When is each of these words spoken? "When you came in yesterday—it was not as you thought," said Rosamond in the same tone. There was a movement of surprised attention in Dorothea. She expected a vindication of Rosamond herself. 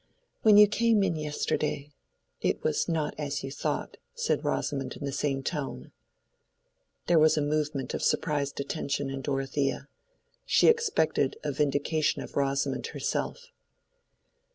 "When 0.41 0.57
you 0.57 0.65
came 0.67 1.03
in 1.03 1.15
yesterday—it 1.15 2.63
was 2.63 2.89
not 2.89 3.13
as 3.19 3.43
you 3.43 3.51
thought," 3.51 3.97
said 4.15 4.43
Rosamond 4.43 4.95
in 4.97 5.05
the 5.05 5.11
same 5.11 5.43
tone. 5.43 5.91
There 7.05 7.19
was 7.19 7.37
a 7.37 7.41
movement 7.43 7.93
of 7.93 8.01
surprised 8.01 8.59
attention 8.59 9.11
in 9.11 9.21
Dorothea. 9.21 9.89
She 10.43 10.65
expected 10.69 11.37
a 11.43 11.51
vindication 11.51 12.23
of 12.23 12.35
Rosamond 12.35 12.87
herself. 12.87 13.51